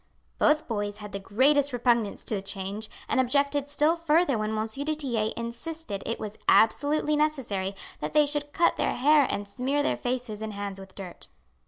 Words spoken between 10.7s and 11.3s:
with dirt.